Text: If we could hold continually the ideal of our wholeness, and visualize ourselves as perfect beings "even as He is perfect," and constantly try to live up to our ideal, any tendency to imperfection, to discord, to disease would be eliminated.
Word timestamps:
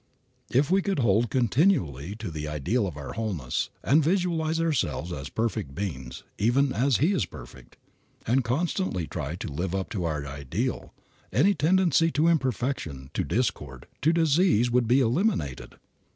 If 0.49 0.71
we 0.71 0.81
could 0.81 0.97
hold 0.97 1.29
continually 1.29 2.15
the 2.19 2.47
ideal 2.47 2.87
of 2.87 2.97
our 2.97 3.13
wholeness, 3.13 3.69
and 3.83 4.03
visualize 4.03 4.59
ourselves 4.59 5.11
as 5.13 5.29
perfect 5.29 5.75
beings 5.75 6.23
"even 6.39 6.73
as 6.73 6.97
He 6.97 7.13
is 7.13 7.27
perfect," 7.27 7.77
and 8.25 8.43
constantly 8.43 9.05
try 9.05 9.35
to 9.35 9.47
live 9.51 9.75
up 9.75 9.91
to 9.91 10.05
our 10.05 10.25
ideal, 10.25 10.91
any 11.31 11.53
tendency 11.53 12.09
to 12.13 12.27
imperfection, 12.27 13.11
to 13.13 13.23
discord, 13.23 13.85
to 14.01 14.11
disease 14.11 14.71
would 14.71 14.87
be 14.87 15.01
eliminated. 15.01 15.75